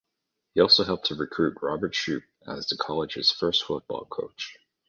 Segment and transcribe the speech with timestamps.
[0.55, 4.57] He also helped to recruit Robert Shoup as the college’s first football coach.